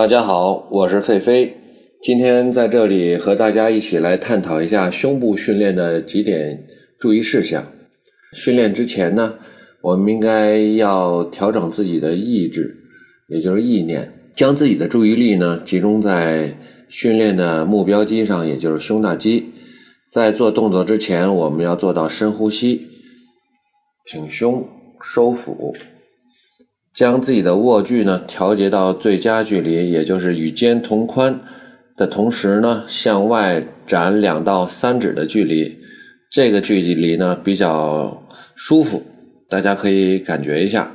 [0.00, 1.54] 大家好，我是费飞，
[2.00, 6.66] 今天在这里和大家一起来探讨一下胸部训练的几点
[6.98, 7.62] 注意事项。
[8.32, 9.34] 训练之前呢，
[9.82, 12.74] 我们应该要调整自己的意志，
[13.28, 16.56] 也就是意念，将自己的注意力呢集中在
[16.88, 19.52] 训练的目标肌上，也就是胸大肌。
[20.10, 22.88] 在做动作之前，我们要做到深呼吸，
[24.06, 24.66] 挺胸
[25.02, 25.74] 收腹。
[27.00, 31.40] 将自己的握距呢调节到最佳距离，也就是与肩同宽
[31.96, 35.78] 的同时呢，向外展两到三指的距离。
[36.30, 38.22] 这个距离呢比较
[38.54, 39.02] 舒服，
[39.48, 40.92] 大家可以感觉一下。